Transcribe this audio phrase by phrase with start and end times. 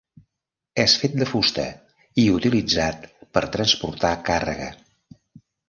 [0.83, 1.65] És fet de fusta,
[2.23, 3.07] i utilitzat
[3.37, 4.75] per transportar càrrega.